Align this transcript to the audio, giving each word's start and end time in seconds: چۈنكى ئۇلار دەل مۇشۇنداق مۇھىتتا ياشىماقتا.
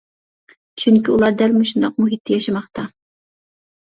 چۈنكى 0.83 1.13
ئۇلار 1.15 1.37
دەل 1.43 1.53
مۇشۇنداق 1.59 1.99
مۇھىتتا 2.05 2.37
ياشىماقتا. 2.41 2.87